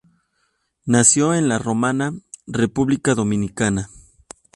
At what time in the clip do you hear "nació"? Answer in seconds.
0.87-1.35